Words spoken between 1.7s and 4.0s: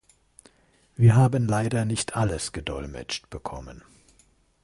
nicht alles gedolmetscht bekommen.